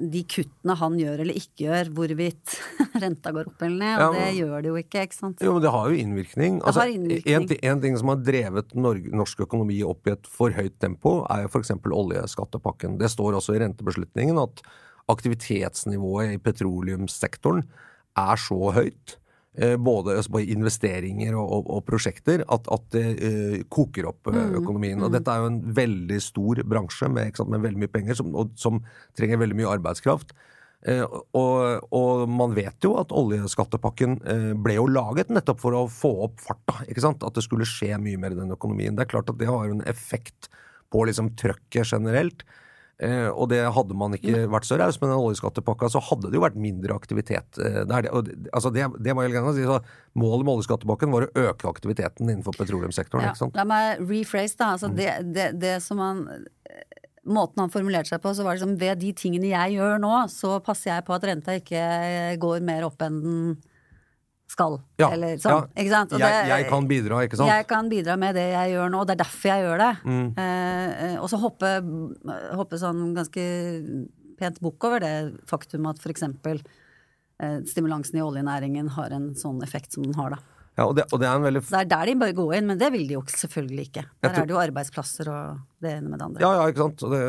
[0.00, 2.56] de kuttene han gjør eller ikke gjør, hvorvidt
[3.02, 4.02] renta går opp eller ned.
[4.04, 5.42] Og Ja, det gjør det jo ikke, ikke sant.
[5.44, 6.60] Jo, men det har jo innvirkning.
[6.62, 7.34] Altså, har innvirkning.
[7.34, 11.16] En, en ting som har drevet Norge, norsk økonomi opp i et for høyt tempo,
[11.32, 11.74] er jo f.eks.
[11.74, 12.98] oljeskattepakken.
[13.00, 14.64] Det står også i rentebeslutningen at
[15.12, 17.64] aktivitetsnivået i petroleumssektoren
[18.20, 19.23] er så høyt, eh,
[19.54, 24.98] både altså investeringer og, og, og prosjekter, at, at det uh, koker opp eh, økonomien.
[25.04, 28.32] Og dette er jo en veldig stor bransje med, sant, med veldig mye penger, som,
[28.34, 28.80] og, som
[29.18, 30.34] trenger veldig mye arbeidskraft.
[30.84, 31.06] Uh,
[31.38, 36.12] og, og man vet jo at oljeskattepakken uh, ble jo laget nettopp for å få
[36.26, 36.80] opp farta.
[36.88, 37.22] ikke sant?
[37.22, 38.98] At det skulle skje mye mer i den økonomien.
[38.98, 40.50] Det er klart at det har en effekt
[40.90, 42.42] på liksom trøkket generelt.
[43.02, 46.38] Eh, og det hadde man ikke vært så raus med den oljeskattepakka, så hadde det
[46.38, 48.06] jo vært mindre aktivitet eh, der.
[48.14, 49.64] Og, det- altså det, det må jeg si.
[49.66, 49.80] Så
[50.14, 53.26] målet med oljeskattepakken var å øke aktiviteten innenfor petroleumssektoren.
[53.26, 53.56] Ja, ikke sant?
[53.58, 54.72] La meg rephrase, da.
[54.76, 56.26] Altså det, det, det som han
[57.24, 60.10] Måten han formulerte seg på, så var det liksom ved de tingene jeg gjør nå,
[60.28, 63.38] så passer jeg på at renta ikke går mer opp enn den
[64.54, 64.78] skal.
[65.02, 65.66] Ja, Eller sånn.
[65.66, 65.82] ja.
[65.82, 66.14] Ikke sant?
[66.14, 67.50] Og Jeg, jeg kan bidra, ikke sant?
[67.50, 69.92] Jeg kan bidra med det jeg gjør nå, og det er derfor jeg gjør det.
[70.06, 70.24] Mm.
[70.38, 71.74] Eh, eh, og så hoppe,
[72.54, 73.44] hoppe sånn ganske
[74.38, 75.14] pent bukk over det
[75.50, 76.58] faktum at eksempel
[77.42, 80.40] eh, stimulansen i oljenæringen har en sånn effekt som den har, da.
[80.74, 82.66] Ja, og, det, og det er en veldig det er der de bør gå inn,
[82.66, 84.02] men det vil de jo selvfølgelig ikke.
[84.24, 86.42] Der tror- er det jo arbeidsplasser og det ene med det andre.
[86.42, 87.04] Ja, ja, ikke sant.
[87.06, 87.20] Og det,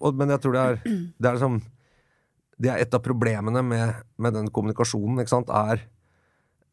[0.00, 1.58] og, men jeg tror det er Det er liksom
[2.64, 5.82] Det er et av problemene med, med den kommunikasjonen, ikke sant, er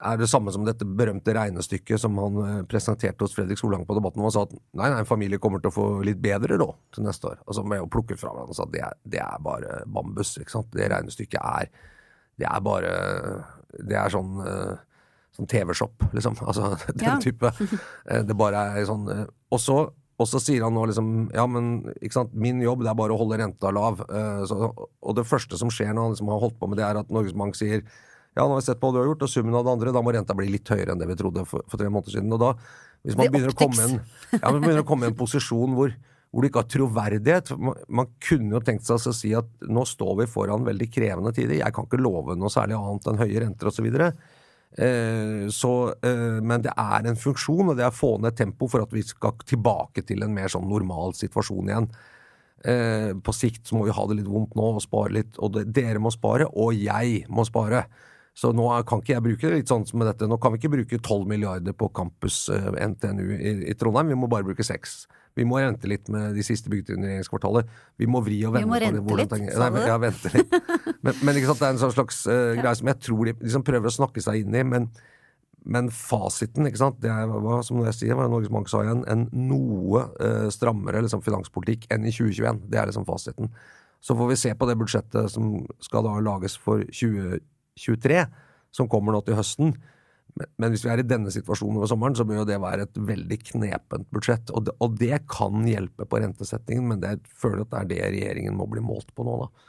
[0.01, 3.93] er det samme som dette berømte regnestykket som han eh, presenterte hos Fredrik Solang på
[3.97, 6.73] Debatten, han sa at nei, nei, en familie kommer til å få litt bedre råd
[6.95, 7.39] til neste år.
[7.45, 9.79] Og så å jo plukket fra hverandre og sa at det er, det er bare
[9.85, 10.35] bambus.
[10.41, 10.69] ikke sant?
[10.73, 11.69] Det regnestykket er
[12.41, 12.91] Det er bare
[13.77, 14.77] Det er sånn eh,
[15.37, 16.35] Sånn TV-shop, liksom.
[16.49, 17.17] Altså den Ja.
[17.23, 17.51] type.
[18.09, 19.05] Eh, Det bare er sånn
[19.51, 19.81] Og så
[20.21, 23.15] og så sier han nå liksom Ja, men ikke sant, min jobb det er bare
[23.15, 24.03] å holde renta lav.
[24.45, 24.57] Så,
[25.01, 27.09] og det første som skjer når han liksom har holdt på med det, er at
[27.09, 27.81] Norges Bank sier
[28.35, 29.91] ja, nå har vi sett på hva du har gjort, og summen av det andre,
[29.95, 32.31] da må renta bli litt høyere enn det vi trodde for, for tre måneder siden.
[32.31, 32.53] Og da,
[33.03, 33.97] hvis man begynner å komme en,
[34.37, 35.95] ja, man begynner å komme i en posisjon hvor,
[36.31, 37.51] hvor du ikke har troverdighet.
[37.59, 41.33] Man, man kunne jo tenkt seg å si at nå står vi foran veldig krevende
[41.35, 41.57] tider.
[41.59, 43.89] Jeg kan ikke love noe særlig annet enn høye renter osv.
[44.71, 48.69] Eh, så, eh, men det er en funksjon, og det er å få ned tempo
[48.71, 51.89] for at vi skal tilbake til en mer sånn normal situasjon igjen.
[52.63, 55.57] Eh, på sikt så må vi ha det litt vondt nå og spare litt, og
[55.57, 57.83] det, dere må spare, og jeg må spare.
[58.37, 60.27] Så nå kan ikke jeg bruke det litt sånn som med dette.
[60.29, 64.19] Nå kan vi ikke bruke 12 milliarder på campus eh, NTNU i, i Trondheim, vi
[64.19, 65.01] må bare bruke 6.
[65.39, 67.69] Vi må rente litt med de siste byggetidene i regjeringskvartalet.
[67.99, 68.71] Vi må vri og Vi vende
[69.03, 69.27] må på det.
[69.27, 70.57] rente litt, sa Nei, men, ja, vente litt.
[71.01, 73.89] Men, men det er en sånn slags eh, greie som jeg tror de liksom prøver
[73.89, 74.61] å snakke seg inn i.
[74.61, 74.83] Men,
[75.65, 79.01] men fasiten, ikke sant, det er hva som jeg sier, hva Norges Bank sa igjen,
[79.09, 82.61] en noe uh, strammere liksom, finanspolitikk enn i 2021.
[82.69, 83.49] Det er liksom fasiten.
[84.01, 86.85] Så får vi se på det budsjettet som skal da lages for
[87.81, 88.25] 2023,
[88.75, 89.75] som kommer nå til høsten.
[90.31, 93.01] Men, hvis vi er i denne situasjonen over sommeren, så bør jo det være et
[93.09, 94.53] veldig knepent budsjett.
[94.55, 97.91] Og det, og det kan hjelpe på rentesettingen, men det, jeg føler at det er
[97.91, 99.67] det regjeringen må bli målt på nå, da.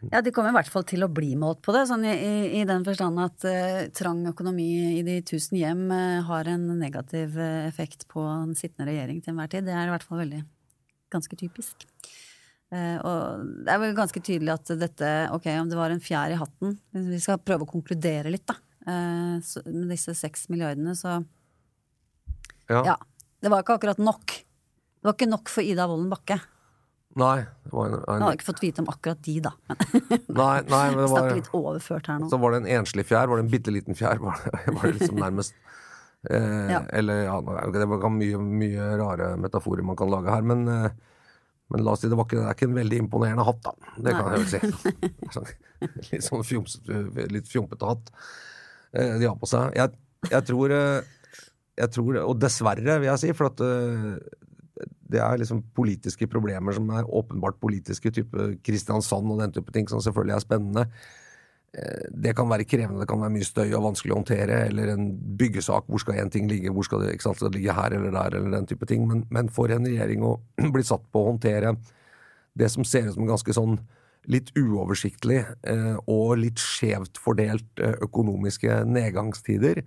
[0.00, 2.12] Ja, de kommer i hvert fall til å bli målt på det, sånn i,
[2.56, 7.36] i, den forstand at uh, trang økonomi i de tusen hjem uh, har en negativ
[7.66, 9.68] effekt på en sittende regjering til enhver tid.
[9.68, 10.40] Det er i hvert fall veldig
[11.12, 11.84] ganske typisk.
[12.70, 16.30] Eh, og det er vel ganske tydelig at dette, ok, om det var en fjær
[16.30, 18.54] i hatten Vi skal prøve å konkludere litt, da.
[18.86, 21.16] Eh, så, med disse seks milliardene, så
[22.70, 22.84] Ja.
[22.92, 22.96] ja.
[23.42, 24.26] Det var ikke akkurat nok.
[25.00, 26.36] Det var ikke nok for Ida Wolden Bakke.
[27.18, 29.50] Nei, det var en, Jeg en, har ikke fått vite om akkurat de, da.
[29.66, 32.28] Men nei, nei, men det snakker var litt overført her nå.
[32.30, 34.86] Så var det en enslig fjær, var det en bitte liten fjær, var det, var
[34.86, 35.56] det liksom nærmest.
[36.30, 36.84] Eh, Ja.
[36.94, 37.40] Eller ja,
[37.74, 40.90] det var mye, mye rare metaforer man kan lage her, men, eh,
[41.70, 43.94] men la oss si det, var ikke, det er ikke en veldig imponerende hatt, da.
[43.96, 45.00] Det kan jeg vel si.
[45.36, 45.50] Sånn,
[46.10, 48.10] litt sånn fjomsete, litt fjompete hatt
[48.92, 49.70] eh, de har på seg.
[49.78, 49.94] Jeg,
[50.28, 51.16] jeg tror eh,
[51.80, 54.18] jeg tror, Og dessverre, vil jeg si, for at eh,
[55.10, 59.88] det er liksom politiske problemer som er åpenbart politiske, type Kristiansand og den type ting,
[59.90, 60.84] som selvfølgelig er spennende.
[61.78, 64.90] Eh, Det kan være krevende, det kan være mye støy og vanskelig å håndtere, eller
[64.94, 65.06] en
[65.38, 68.10] byggesak, hvor skal én ting ligge, hvor skal det, ikke sant, det ligge her eller
[68.10, 69.06] der, eller den type ting.
[69.08, 70.36] Men, men for en regjering å
[70.74, 71.76] bli satt på å håndtere
[72.58, 73.78] det som ser ut som ganske sånn
[74.30, 79.80] litt uoversiktlig eh, og litt skjevt fordelt eh, økonomiske nedgangstider,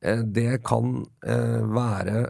[0.00, 2.28] eh, det kan eh, være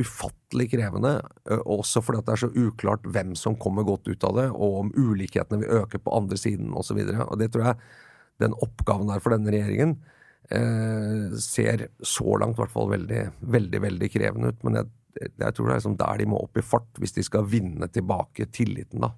[0.00, 4.40] ufattelig krevende, eh, også fordi det er så uklart hvem som kommer godt ut av
[4.40, 7.04] det, og om ulikhetene vil øke på andre siden osv.
[7.04, 7.78] Det tror jeg
[8.40, 9.96] den oppgaven der for denne regjeringen
[10.50, 13.22] eh, ser så langt i hvert fall veldig,
[13.56, 14.64] veldig, veldig krevende ut.
[14.66, 14.92] Men jeg,
[15.28, 17.90] jeg tror det er liksom der de må opp i fart hvis de skal vinne
[17.92, 19.14] tilbake tilliten, da.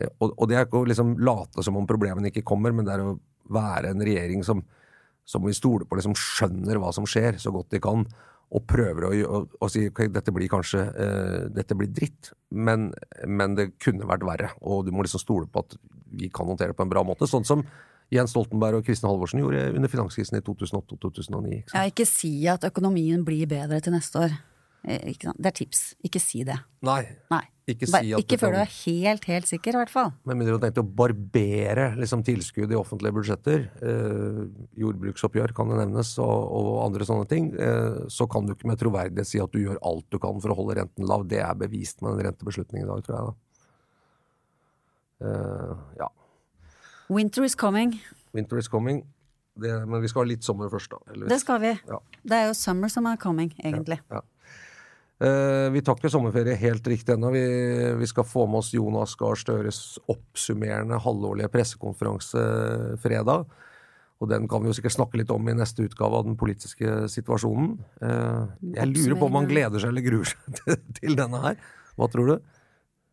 [0.00, 2.84] Eh, Og, og det er ikke å liksom late som om problemene ikke kommer, men
[2.84, 4.64] det er å være en regjering som,
[5.24, 8.02] som vi stoler på, liksom skjønner hva som skjer, så godt de kan,
[8.46, 12.92] og prøver å, å, å si ok, dette blir kanskje uh, dette blir dritt, men,
[13.26, 14.50] men det kunne vært verre.
[14.62, 15.74] Og du må liksom stole på at
[16.18, 17.26] vi kan håndtere det på en bra måte.
[17.26, 17.64] Sånn som
[18.14, 21.56] Jens Stoltenberg og Kristin Halvorsen gjorde under finanskrisen i 2008 og 2009.
[21.56, 21.80] Ikke sant?
[21.80, 24.36] Ja, ikke si at økonomien blir bedre til neste år.
[24.86, 25.12] Eh?
[25.18, 25.82] Det er tips.
[26.06, 26.58] Ikke si det.
[26.86, 27.02] Nei.
[27.32, 27.42] Nei.
[27.66, 30.12] Ikke si at ikke før du er helt, helt sikker, i hvert fall.
[30.28, 34.38] Med mindre du har tenkt å barbere liksom, tilskudd i offentlige budsjetter, eh,
[34.78, 38.78] jordbruksoppgjør kan det nevnes, og, og andre sånne ting, eh, så kan du ikke med
[38.78, 41.26] troverdighet si at du gjør alt du kan for å holde renten lav.
[41.26, 43.26] Det er bevist med den rentebeslutningen i dag, tror jeg.
[43.26, 43.34] da.
[45.26, 46.12] Eh, ja.
[47.08, 47.94] Winter is coming.
[48.34, 49.04] Winter is coming.
[49.56, 50.98] Det, men vi skal ha litt sommer først, da.
[51.10, 51.32] heldigvis.
[51.32, 51.74] Det skal vi.
[51.88, 52.00] Ja.
[52.28, 54.00] Det er jo summer som er coming, egentlig.
[54.12, 54.22] Ja.
[55.16, 57.30] Eh, vi tar ikke sommerferie helt riktig ennå.
[57.32, 57.44] Vi,
[58.02, 59.78] vi skal få med oss Jonas Gahr Støres
[60.12, 62.42] oppsummerende halvårlige pressekonferanse
[63.00, 63.46] fredag.
[64.20, 67.06] Og den kan vi jo sikkert snakke litt om i neste utgave av den politiske
[67.12, 67.78] situasjonen.
[68.04, 68.44] Eh,
[68.76, 71.58] jeg lurer på om han gleder seg eller gruer seg til, til denne her.
[71.96, 72.36] Hva tror du?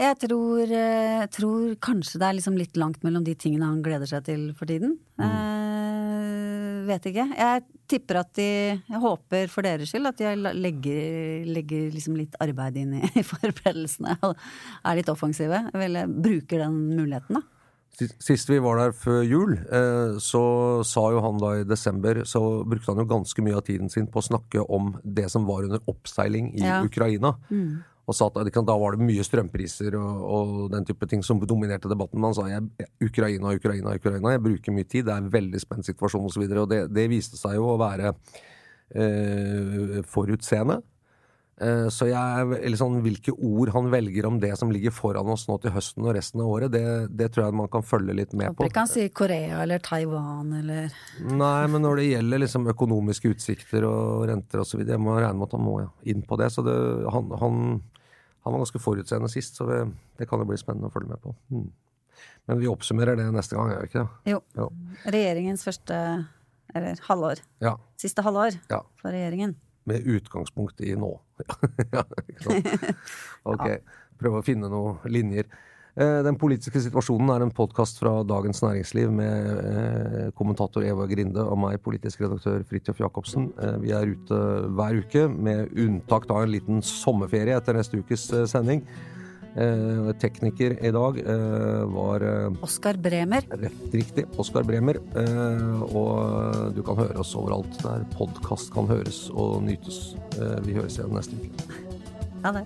[0.01, 4.09] Jeg tror, eh, tror kanskje det er liksom litt langt mellom de tingene han gleder
[4.09, 4.97] seg til for tiden.
[5.21, 7.27] Eh, vet ikke.
[7.37, 8.47] Jeg tipper at de
[8.89, 13.23] Jeg håper for deres skyld at de legger, legger liksom litt arbeid inn i, i
[13.31, 14.35] forberedelsene og
[14.83, 15.61] er litt offensive.
[15.77, 17.45] Eller bruker den muligheten, da.
[18.17, 20.41] Sist- vi var der før jul, eh, så
[20.83, 24.07] sa jo han da i desember Så brukte han jo ganske mye av tiden sin
[24.09, 26.81] på å snakke om det som var under oppseiling i Ja.
[26.83, 27.35] Ukraina.
[28.03, 31.87] Og sa at da var det mye strømpriser og, og den type ting som dominerte
[31.87, 32.19] debatten.
[32.19, 34.33] Men han sa jeg, Ukraina, Ukraina, Ukraina.
[34.35, 35.05] Jeg bruker mye tid.
[35.07, 36.43] Det er en veldig spent situasjon osv.
[36.43, 38.11] Og, så og det, det viste seg jo å være
[38.99, 40.81] eh, forutseende.
[41.63, 45.29] Eh, Så jeg, er eller sånn, hvilke ord han velger om det som ligger foran
[45.31, 46.83] oss nå til høsten og resten av året, det,
[47.15, 48.63] det tror jeg man kan følge litt med på.
[48.63, 50.91] Håper ikke han sier Korea eller Taiwan eller
[51.23, 55.47] Nei, men når det gjelder liksom økonomiske utsikter og renter osv., jeg må regne med
[55.47, 55.77] at han må
[56.11, 56.51] inn på det.
[56.51, 56.75] Så det,
[57.13, 57.59] han, han,
[58.43, 59.79] Han var ganske forutseende sist, så det,
[60.19, 61.31] det kan jo bli spennende å følge med på.
[61.53, 61.69] Hmm.
[62.49, 64.33] Men vi oppsummerer det neste gang, gjør vi ikke det?
[64.33, 64.39] Jo.
[64.59, 64.65] Jo.
[65.07, 65.99] Regjeringens første
[66.75, 67.39] Eller halvår.
[67.63, 67.77] Ja.
[68.01, 68.81] Siste halvår Ja.
[68.99, 69.55] for regjeringen.
[69.89, 71.11] Med utgangspunkt i nå.
[71.95, 72.97] ja, ikke sant?
[73.53, 73.67] Ok.
[74.21, 75.49] Prøve å finne noen linjer.
[75.93, 81.43] Eh, Den politiske situasjonen er en podkast fra Dagens Næringsliv med eh, kommentator Eva Grinde
[81.45, 83.51] og meg, politisk redaktør Fridtjof Jacobsen.
[83.61, 84.39] Eh, Vi er ute
[84.73, 88.81] hver uke, med unntak av en liten sommerferie etter neste ukes sending.
[89.55, 93.45] Eh, Tekniker i dag eh, var eh, Oskar Bremer.
[93.49, 94.25] Rett riktig.
[94.41, 94.97] Oskar Bremer.
[95.15, 100.15] Eh, og du kan høre oss overalt der podkast kan høres og nytes.
[100.65, 101.49] Vi høres igjen neste uke.
[102.43, 102.65] Ja, det.